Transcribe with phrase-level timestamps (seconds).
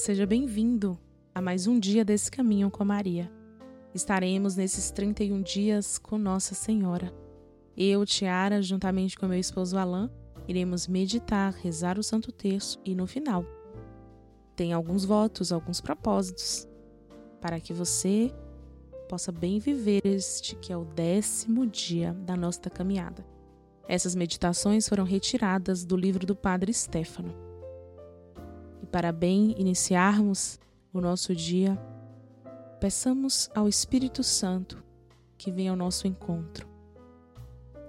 [0.00, 0.98] seja bem-vindo
[1.34, 3.30] a mais um dia desse caminho com Maria.
[3.94, 7.12] Estaremos nesses 31 dias com Nossa Senhora.
[7.76, 10.08] Eu, Tiara, juntamente com meu esposo Alain,
[10.48, 13.44] iremos meditar, rezar o Santo Terço e no final
[14.56, 16.66] tem alguns votos, alguns propósitos
[17.38, 18.32] para que você
[19.06, 23.22] possa bem viver este que é o décimo dia da nossa caminhada.
[23.86, 27.49] Essas meditações foram retiradas do livro do Padre Stefano.
[28.90, 30.58] Para bem iniciarmos
[30.92, 31.78] o nosso dia,
[32.80, 34.82] peçamos ao Espírito Santo
[35.38, 36.68] que venha ao nosso encontro,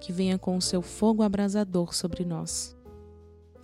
[0.00, 2.76] que venha com o seu fogo abrasador sobre nós.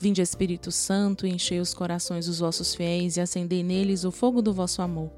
[0.00, 4.42] Vinde, Espírito Santo, e enchei os corações dos vossos fiéis e acendei neles o fogo
[4.42, 5.10] do vosso amor.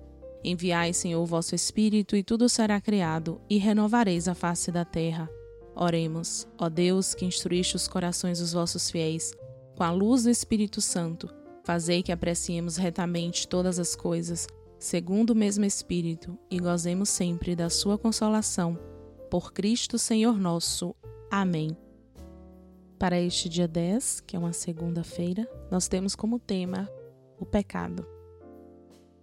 [0.45, 5.29] Enviai, Senhor, o vosso Espírito, e tudo será criado, e renovareis a face da terra.
[5.75, 9.33] Oremos, ó Deus, que instruíste os corações dos vossos fiéis,
[9.75, 11.40] com a luz do Espírito Santo,
[11.71, 17.71] fazei que apreciemos retamente todas as coisas, segundo o mesmo Espírito, e gozemos sempre da
[17.71, 18.77] sua consolação.
[19.31, 20.97] Por Cristo Senhor nosso.
[21.31, 21.77] Amém.
[22.99, 26.91] Para este dia 10, que é uma segunda-feira, nós temos como tema
[27.39, 28.05] o pecado.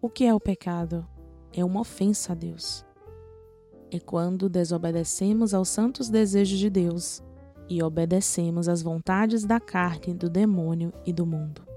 [0.01, 1.05] O que é o pecado?
[1.51, 2.85] É uma ofensa a Deus
[3.89, 7.23] é quando desobedecemos aos santos desejos de Deus
[7.69, 11.67] e obedecemos às vontades da carne, do demônio e do mundo.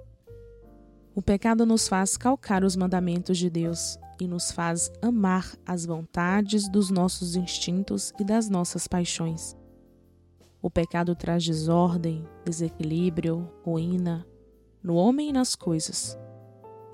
[1.20, 6.66] O pecado nos faz calcar os mandamentos de Deus e nos faz amar as vontades
[6.66, 9.54] dos nossos instintos e das nossas paixões.
[10.62, 14.26] O pecado traz desordem, desequilíbrio, ruína
[14.82, 16.18] no homem e nas coisas.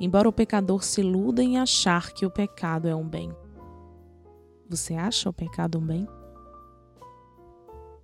[0.00, 3.30] Embora o pecador se iluda em achar que o pecado é um bem.
[4.68, 6.08] Você acha o pecado um bem?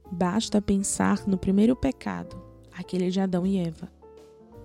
[0.09, 2.41] Basta pensar no primeiro pecado,
[2.73, 4.02] aquele de Adão e Eva.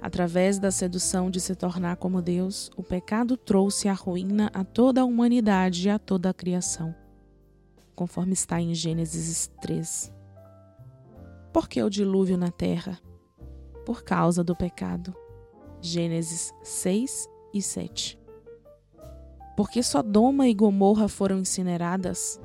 [0.02, 5.02] Através da sedução de se tornar como Deus, o pecado trouxe a ruína a toda
[5.02, 6.96] a humanidade e a toda a criação,
[7.96, 10.13] conforme está em Gênesis 3.
[11.52, 13.00] Por que o dilúvio na terra?
[13.85, 15.16] Por causa do pecado.
[15.81, 18.19] Gênesis 6 e 7.
[19.56, 22.40] Porque Sodoma e Gomorra foram incineradas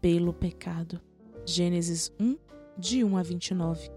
[0.00, 1.00] pelo pecado.
[1.46, 2.36] Gênesis 1,
[2.76, 3.90] de 1 a 29.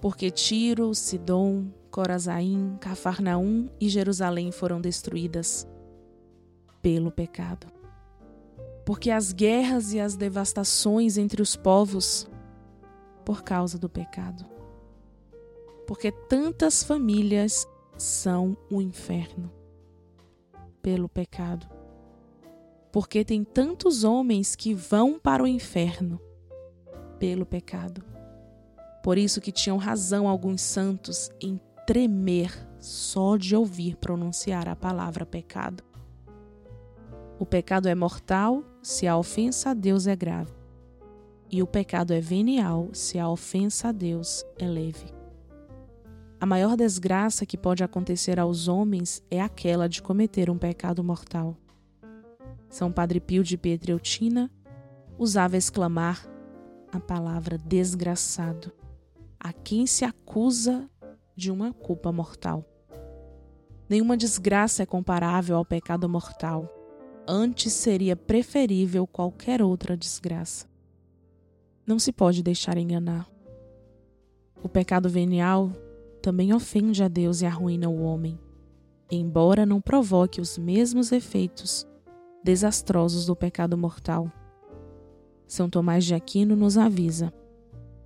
[0.00, 5.66] Porque Tiro, Sidom, Corazaim, Cafarnaum e Jerusalém foram destruídas
[6.80, 7.66] pelo pecado.
[8.86, 12.30] Porque as guerras e as devastações entre os povos
[13.24, 14.46] por causa do pecado.
[15.88, 17.66] Porque tantas famílias
[17.96, 19.50] são o inferno
[20.80, 21.66] pelo pecado.
[22.92, 26.20] Porque tem tantos homens que vão para o inferno
[27.18, 28.04] pelo pecado.
[29.02, 35.24] Por isso que tinham razão alguns santos em tremer só de ouvir pronunciar a palavra
[35.24, 35.82] pecado.
[37.38, 40.52] O pecado é mortal se a ofensa a Deus é grave,
[41.50, 45.14] e o pecado é venial se a ofensa a Deus é leve.
[46.38, 51.56] A maior desgraça que pode acontecer aos homens é aquela de cometer um pecado mortal.
[52.68, 54.50] São Padre Pio de Pietreutina
[55.18, 56.28] usava exclamar
[56.92, 58.70] a palavra desgraçado
[59.40, 60.86] a quem se acusa
[61.38, 62.64] de uma culpa mortal.
[63.88, 66.68] Nenhuma desgraça é comparável ao pecado mortal.
[67.28, 70.66] Antes seria preferível qualquer outra desgraça.
[71.86, 73.30] Não se pode deixar enganar.
[74.64, 75.70] O pecado venial
[76.20, 78.36] também ofende a Deus e arruína o homem,
[79.08, 81.86] embora não provoque os mesmos efeitos
[82.42, 84.30] desastrosos do pecado mortal.
[85.46, 87.32] São Tomás de Aquino nos avisa: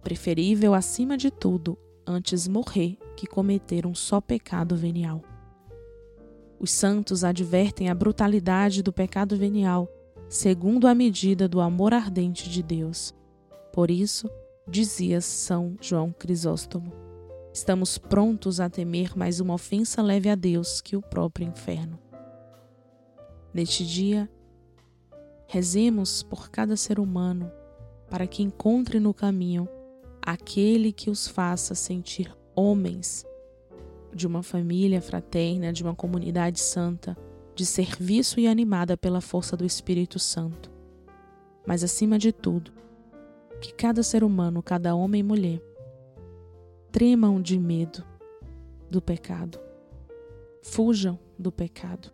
[0.03, 5.23] preferível acima de tudo antes morrer que cometer um só pecado venial.
[6.59, 9.89] Os santos advertem a brutalidade do pecado venial,
[10.29, 13.13] segundo a medida do amor ardente de Deus.
[13.73, 14.31] Por isso,
[14.69, 16.93] dizia São João Crisóstomo:
[17.53, 21.99] Estamos prontos a temer mais uma ofensa leve a Deus que o próprio inferno.
[23.53, 24.31] Neste dia,
[25.47, 27.51] rezemos por cada ser humano
[28.09, 29.69] para que encontre no caminho
[30.25, 33.27] aquele que os faça sentir homens
[34.15, 37.17] de uma família fraterna, de uma comunidade santa,
[37.55, 40.71] de serviço e animada pela força do Espírito Santo.
[41.67, 42.73] Mas acima de tudo,
[43.61, 45.63] que cada ser humano, cada homem e mulher,
[46.91, 48.05] tremam de medo
[48.91, 49.59] do pecado.
[50.63, 52.13] Fujam do pecado.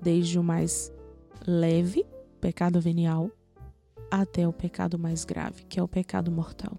[0.00, 0.92] Desde o mais
[1.46, 2.04] leve,
[2.40, 3.30] pecado venial,
[4.10, 6.78] até o pecado mais grave, que é o pecado mortal.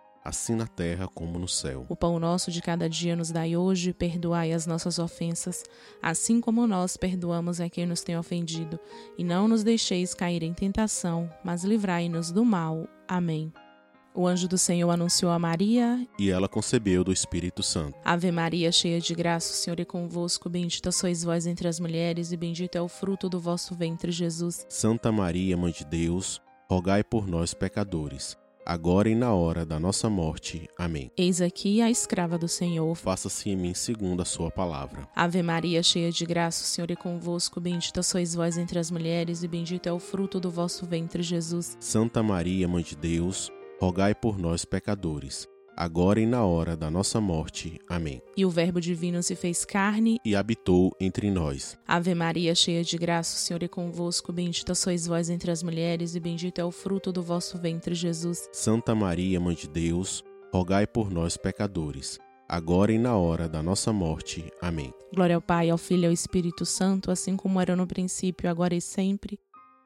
[0.23, 1.85] assim na terra como no céu.
[1.89, 5.63] O pão nosso de cada dia nos dai hoje, perdoai as nossas ofensas,
[6.01, 8.79] assim como nós perdoamos a quem nos tem ofendido,
[9.17, 12.87] e não nos deixeis cair em tentação, mas livrai-nos do mal.
[13.07, 13.51] Amém.
[14.13, 17.97] O anjo do Senhor anunciou a Maria, e ela concebeu do Espírito Santo.
[18.03, 22.33] Ave Maria, cheia de graça, o Senhor é convosco, bendita sois vós entre as mulheres,
[22.33, 24.65] e bendito é o fruto do vosso ventre, Jesus.
[24.67, 30.09] Santa Maria, mãe de Deus, rogai por nós pecadores agora e na hora da nossa
[30.09, 30.69] morte.
[30.77, 31.11] Amém.
[31.17, 32.95] Eis aqui a escrava do Senhor.
[32.95, 35.07] Faça-se em mim segundo a sua palavra.
[35.15, 39.43] Ave Maria, cheia de graça, o Senhor é convosco, bendita sois vós entre as mulheres
[39.43, 41.77] e bendito é o fruto do vosso ventre, Jesus.
[41.79, 47.19] Santa Maria, mãe de Deus, rogai por nós pecadores agora e na hora da nossa
[47.19, 47.79] morte.
[47.87, 48.21] Amém.
[48.35, 51.77] E o Verbo divino se fez carne e habitou entre nós.
[51.87, 56.15] Ave Maria, cheia de graça, o Senhor é convosco, bendita sois vós entre as mulheres
[56.15, 58.47] e bendito é o fruto do vosso ventre, Jesus.
[58.51, 60.23] Santa Maria, mãe de Deus,
[60.53, 64.49] rogai por nós pecadores, agora e na hora da nossa morte.
[64.61, 64.93] Amém.
[65.13, 68.75] Glória ao Pai, ao Filho e ao Espírito Santo, assim como era no princípio, agora
[68.75, 69.39] e sempre,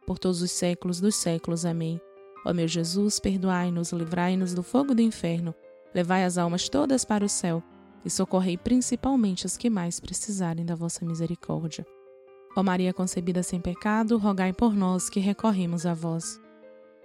[0.05, 1.65] por todos os séculos dos séculos.
[1.65, 1.99] Amém.
[2.45, 5.53] Ó meu Jesus, perdoai-nos, livrai-nos do fogo do inferno
[5.95, 7.63] Levai as almas todas para o céu
[8.03, 11.87] e socorrei principalmente as que mais precisarem da vossa misericórdia.
[12.53, 16.37] Ó Maria concebida sem pecado, rogai por nós que recorremos a vós.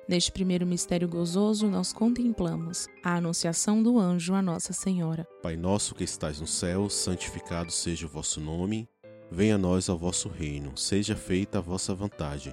[0.08, 5.25] Neste primeiro mistério gozoso, nós contemplamos a anunciação do anjo a Nossa Senhora.
[5.40, 8.88] Pai nosso que estais no céu, santificado seja o vosso nome.
[9.31, 10.76] Venha a nós ao vosso reino.
[10.76, 12.52] Seja feita a vossa vontade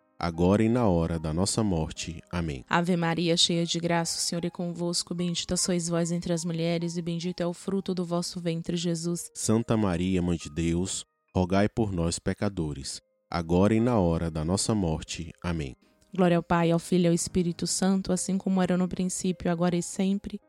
[0.21, 2.21] agora e na hora da nossa morte.
[2.29, 2.63] Amém.
[2.69, 6.95] Ave Maria, cheia de graça, o Senhor é convosco, bendita sois vós entre as mulheres
[6.95, 9.31] e bendito é o fruto do vosso ventre, Jesus.
[9.33, 11.03] Santa Maria, mãe de Deus,
[11.35, 13.01] rogai por nós pecadores,
[13.31, 15.33] agora e na hora da nossa morte.
[15.43, 15.75] Amém.
[16.15, 19.75] Glória ao Pai, ao Filho e ao Espírito Santo, assim como era no princípio, agora
[19.75, 20.39] e sempre,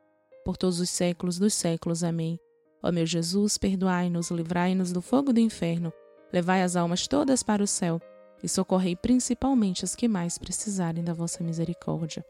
[0.44, 2.04] por todos os séculos dos séculos.
[2.04, 2.38] Amém.
[2.82, 5.90] Ó meu Jesus, perdoai-nos, livrai-nos do fogo do inferno,
[6.30, 7.98] levai as almas todas para o céu
[8.42, 12.24] e socorrei principalmente as que mais precisarem da vossa misericórdia.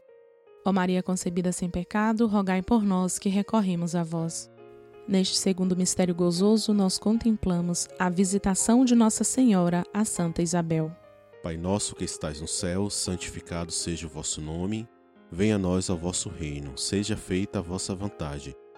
[0.65, 4.49] Ó Maria concebida sem pecado, rogai por nós que recorremos a vós.
[5.07, 10.95] Neste segundo mistério gozoso, nós contemplamos a visitação de Nossa Senhora a Santa Isabel.
[11.41, 14.87] Pai nosso que estais no céu, santificado seja o vosso nome.
[15.29, 18.55] Venha a nós ao vosso reino, seja feita a vossa vontade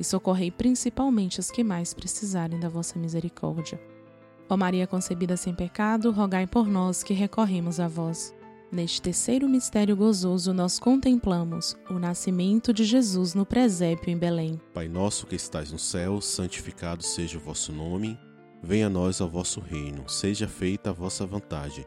[0.00, 3.78] e socorrei principalmente as que mais precisarem da vossa misericórdia.
[4.48, 8.34] Ó Maria concebida sem pecado, rogai por nós que recorremos a vós.
[8.72, 14.60] Neste terceiro mistério gozoso, nós contemplamos o nascimento de Jesus no presépio em Belém.
[14.72, 18.18] Pai nosso que estais no céu, santificado seja o vosso nome.
[18.62, 21.86] Venha a nós ao vosso reino, seja feita a vossa vontade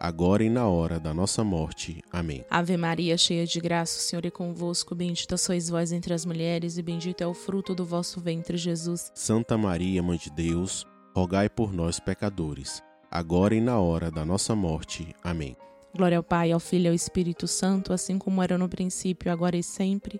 [0.00, 2.02] agora e na hora da nossa morte.
[2.10, 2.42] Amém.
[2.48, 6.78] Ave Maria, cheia de graça, o Senhor é convosco, bendita sois vós entre as mulheres,
[6.78, 9.12] e bendito é o fruto do vosso ventre, Jesus.
[9.14, 14.56] Santa Maria, Mãe de Deus, rogai por nós, pecadores, agora e na hora da nossa
[14.56, 15.14] morte.
[15.22, 15.54] Amém.
[15.94, 19.56] Glória ao Pai, ao Filho e ao Espírito Santo, assim como era no princípio, agora
[19.56, 20.18] e sempre,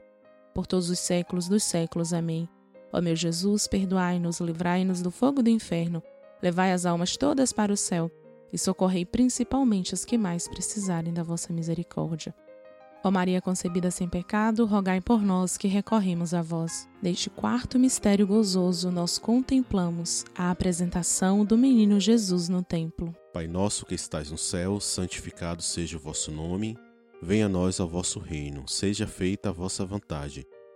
[0.54, 2.12] por todos os séculos dos séculos.
[2.12, 2.46] Amém.
[2.92, 6.02] Ó meu Jesus, perdoai-nos, livrai-nos do fogo do inferno,
[6.42, 8.10] levai as almas todas para o céu
[8.52, 12.34] e socorrei principalmente as que mais precisarem da vossa misericórdia.
[13.02, 16.86] Ó Maria concebida sem pecado, rogai por nós que recorremos a vós.
[17.02, 23.14] Neste quarto mistério gozoso, nós contemplamos a apresentação do menino Jesus no templo.
[23.32, 26.76] Pai nosso que estais no céu, santificado seja o vosso nome.
[27.22, 30.46] Venha a nós ao vosso reino, seja feita a vossa vontade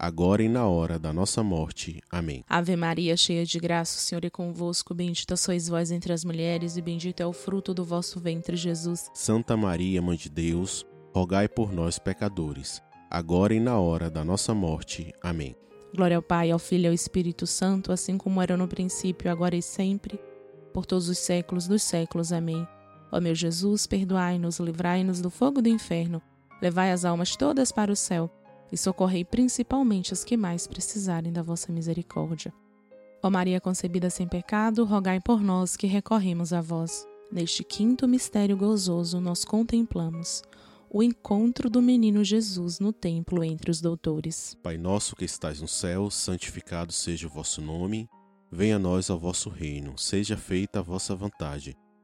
[0.00, 2.00] agora e na hora da nossa morte.
[2.10, 2.42] Amém.
[2.48, 6.78] Ave Maria, cheia de graça, o Senhor é convosco, bendita sois vós entre as mulheres,
[6.78, 9.10] e bendito é o fruto do vosso ventre, Jesus.
[9.12, 14.54] Santa Maria, Mãe de Deus, rogai por nós, pecadores, agora e na hora da nossa
[14.54, 15.12] morte.
[15.22, 15.54] Amém.
[15.94, 19.54] Glória ao Pai, ao Filho e ao Espírito Santo, assim como era no princípio, agora
[19.54, 20.18] e sempre,
[20.72, 22.32] por todos os séculos dos séculos.
[22.32, 22.66] Amém.
[23.12, 26.22] Ó meu Jesus, perdoai-nos, livrai-nos do fogo do inferno,
[26.62, 28.30] levai as almas todas para o céu
[28.72, 32.52] e socorrei principalmente os que mais precisarem da vossa misericórdia.
[33.22, 37.06] Ó Maria concebida sem pecado, rogai por nós que recorremos a vós.
[37.30, 40.42] Neste quinto mistério gozoso, nós contemplamos
[40.92, 44.56] o encontro do menino Jesus no templo entre os doutores.
[44.62, 48.08] Pai nosso que estais no céu, santificado seja o vosso nome.
[48.50, 51.76] Venha a nós ao vosso reino, seja feita a vossa vontade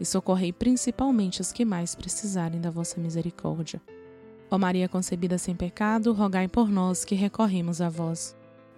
[0.00, 3.80] e socorrei principalmente os que mais precisarem da vossa misericórdia.
[4.50, 8.34] Ó Maria concebida sem pecado, rogai por nós que recorremos a vós.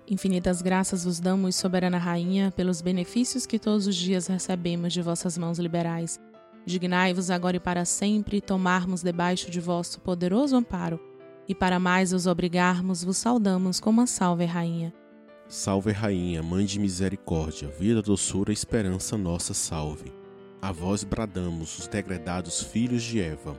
[0.08, 5.38] Infinitas graças vos damos, soberana rainha, pelos benefícios que todos os dias recebemos de vossas
[5.38, 6.18] mãos liberais.
[6.66, 10.98] Dignai-vos agora e para sempre tomarmos debaixo de vosso poderoso amparo,
[11.48, 14.92] e para mais os obrigarmos, vos saudamos como a salve rainha.
[15.48, 20.19] Salve rainha, mãe de misericórdia, vida, doçura, esperança nossa, salve.
[20.62, 23.58] A vós bradamos, os degredados filhos de Eva.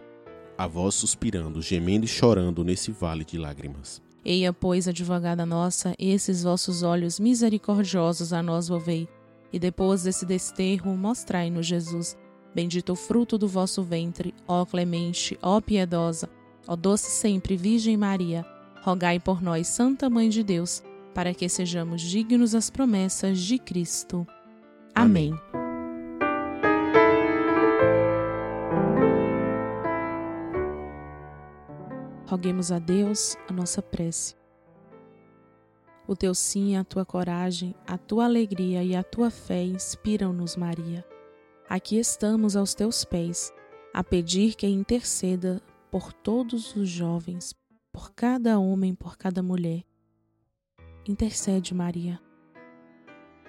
[0.56, 4.02] A vós suspirando, gemendo e chorando nesse vale de lágrimas.
[4.24, 9.10] Eia, pois, advogada nossa, esses vossos olhos misericordiosos a nós volvei,
[9.52, 12.16] e depois desse desterro, mostrai-nos Jesus.
[12.54, 16.30] Bendito o fruto do vosso ventre, ó clemente, ó piedosa,
[16.68, 18.46] ó doce sempre Virgem Maria,
[18.84, 20.84] rogai por nós, Santa Mãe de Deus,
[21.16, 24.28] para que sejamos dignos das promessas de Cristo.
[24.94, 25.34] Amém.
[25.34, 25.61] Amém.
[32.32, 34.38] Roguemos a Deus a nossa prece.
[36.08, 41.06] O teu sim, a tua coragem, a tua alegria e a tua fé inspiram-nos, Maria.
[41.68, 43.52] Aqui estamos aos teus pés,
[43.94, 47.54] a pedir que interceda por todos os jovens,
[47.92, 49.84] por cada homem, por cada mulher.
[51.06, 52.18] Intercede, Maria,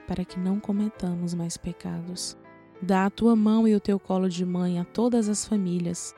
[0.08, 2.36] para que não cometamos mais pecados.
[2.82, 6.12] Dá a tua mão e o teu colo de mãe a todas as famílias,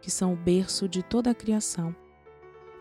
[0.00, 1.94] que são o berço de toda a criação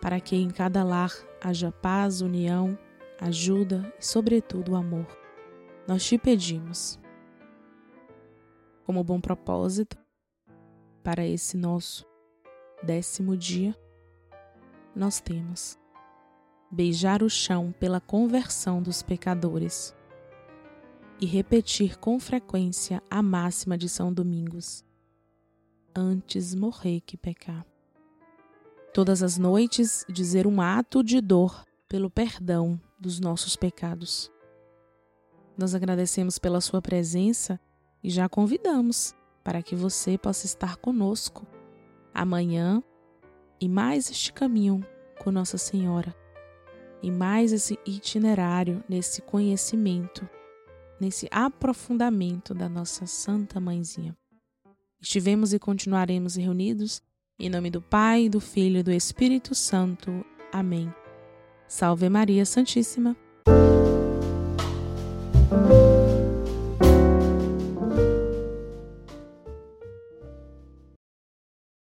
[0.05, 2.77] para que em cada lar haja paz, união,
[3.19, 5.07] ajuda e, sobretudo, amor.
[5.87, 6.99] Nós te pedimos,
[8.83, 9.97] como bom propósito,
[11.03, 12.05] para esse nosso
[12.83, 13.75] décimo dia,
[14.95, 15.75] nós temos
[16.69, 19.91] beijar o chão pela conversão dos pecadores
[21.19, 24.85] e repetir com frequência a máxima de São Domingos:
[25.95, 27.65] antes morrer que pecar
[28.95, 34.31] todas as noites dizer um ato de dor pelo perdão dos nossos pecados.
[35.57, 37.59] Nós agradecemos pela sua presença
[38.01, 41.45] e já convidamos para que você possa estar conosco
[42.13, 42.81] amanhã
[43.59, 44.81] e mais este caminho
[45.21, 46.15] com Nossa Senhora,
[47.03, 50.25] e mais esse itinerário, nesse conhecimento,
[51.01, 54.15] nesse aprofundamento da nossa Santa Mãezinha.
[55.01, 57.03] Estivemos e continuaremos reunidos
[57.37, 60.25] em nome do Pai, do Filho e do Espírito Santo.
[60.53, 60.89] Amém.
[61.67, 63.13] Salve Maria Santíssima.